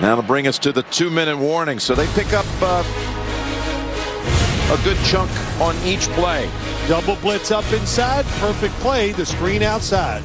[0.00, 1.78] That'll bring us to the two-minute warning.
[1.78, 2.82] So they pick up uh,
[4.72, 5.30] a good chunk
[5.60, 6.48] on each play.
[6.88, 8.24] Double blitz up inside.
[8.40, 9.12] Perfect play.
[9.12, 10.22] The screen outside.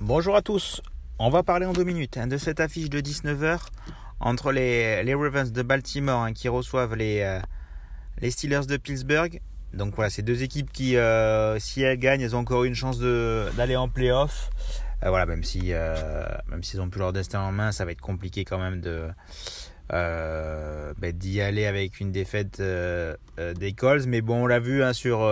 [0.00, 0.80] Bonjour à tous.
[1.18, 3.58] On va parler en deux minutes hein, de cette affiche de 19h
[4.20, 7.40] entre les, les Ravens de Baltimore hein, qui reçoivent les, euh,
[8.20, 9.40] les Steelers de Pittsburgh.
[9.74, 12.98] Donc voilà, c'est deux équipes qui, euh, si elles gagnent, elles ont encore une chance
[12.98, 14.50] d'aller en playoff.
[15.04, 15.72] Euh, voilà, même si
[16.48, 19.08] même s'ils ont plus leur destin en main, ça va être compliqué quand même de
[19.90, 24.06] ben, d'y aller avec une défaite des Colts.
[24.06, 25.28] Mais bon, on l'a vu hein, sur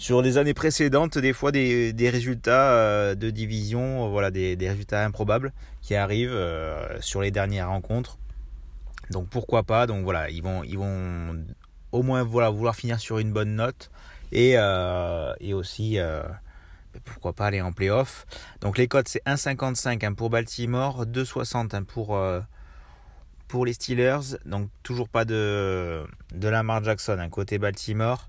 [0.00, 4.56] sur les années précédentes, des fois des, des résultats euh, de division, euh, voilà, des,
[4.56, 8.16] des, résultats improbables qui arrivent euh, sur les dernières rencontres.
[9.10, 9.86] Donc pourquoi pas?
[9.86, 11.44] Donc voilà, ils vont, ils vont
[11.92, 13.90] au moins voilà, vouloir finir sur une bonne note
[14.32, 14.52] et,
[15.40, 15.98] et aussi
[17.04, 18.26] pourquoi pas aller en playoff.
[18.60, 22.18] Donc les codes c'est 1,55 hein, pour Baltimore, 2,60 hein, pour
[23.48, 24.38] pour les Steelers.
[24.44, 28.28] Donc toujours pas de de Lamar Jackson hein, côté Baltimore.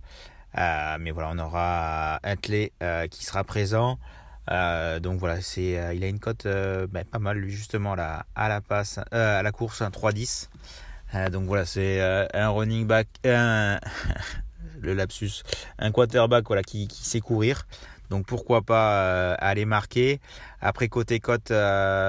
[0.58, 4.00] Euh, mais voilà, on aura Huntley euh, qui sera présent.
[4.50, 8.50] Euh, donc voilà, c'est, il a une cote ben, pas mal lui justement là, à
[8.50, 10.50] la passe, à la course un 3-10.
[11.32, 12.02] Donc voilà, c'est
[12.34, 15.44] un running back, le lapsus,
[15.80, 17.68] un quarterback voilà qui, sait courir.
[18.10, 20.20] Donc pourquoi pas aller marquer.
[20.60, 21.54] Après côté cote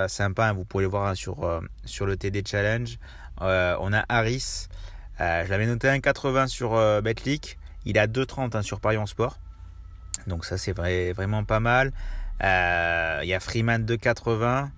[0.09, 2.99] sympa, hein, vous pouvez le voir hein, sur le TD Challenge.
[3.41, 4.69] on a Harris.
[5.19, 7.59] je l'avais noté un 80 sur Betlic.
[7.85, 9.39] Il a 2,30 hein, sur Parion Sport.
[10.27, 11.93] Donc ça c'est vrai, vraiment pas mal.
[12.43, 14.69] Euh, il y a Freeman 2,80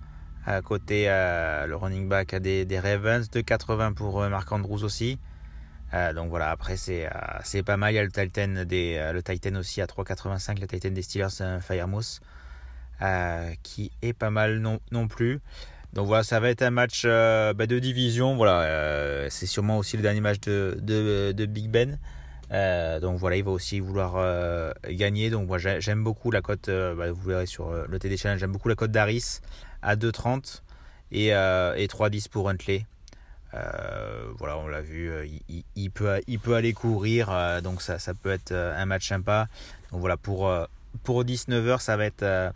[0.45, 5.19] à côté euh, le running back des, des Ravens 2,80 pour euh, Marc Andrews aussi.
[6.13, 7.09] donc voilà, après c'est
[7.43, 7.93] c'est pas mal.
[7.93, 11.61] Il y a le Titan des le Titan aussi à 3,85, le Titan des Steelers
[11.61, 12.19] Firemouth
[13.63, 15.39] qui est pas mal non, non plus.
[15.93, 18.35] Donc voilà, ça va être un match bah, de division.
[18.35, 20.77] Voilà, c'est sûrement aussi le dernier match de,
[21.31, 21.97] de Big Ben.
[22.51, 25.29] Euh, donc voilà, il va aussi vouloir euh, gagner.
[25.29, 28.51] Donc moi j'aime beaucoup la cote, euh, bah, vous verrez sur le TD Challenge, j'aime
[28.51, 29.39] beaucoup la cote d'Aris
[29.81, 30.61] à 2,30
[31.11, 31.31] et, et
[31.87, 32.85] 3,10 pour Huntley.
[34.37, 35.11] voilà, on l'a vu,
[35.75, 39.47] il, peut, il peut aller courir, donc ça, ça peut être un match sympa.
[39.91, 40.51] Donc voilà, pour,
[41.03, 42.51] pour 19h, ça va être,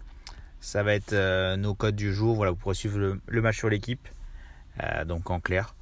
[0.60, 2.36] ça va être nos codes du jour.
[2.36, 4.08] Voilà, vous pourrez suivre le, le match sur l'équipe,
[5.06, 5.76] donc en clair.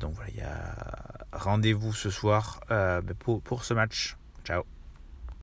[0.00, 1.09] donc voilà, il y a
[1.40, 4.16] rendez-vous ce soir euh, pour, pour ce match.
[4.44, 4.64] Ciao